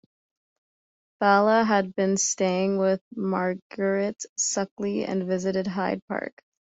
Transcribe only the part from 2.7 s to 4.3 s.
with Margaret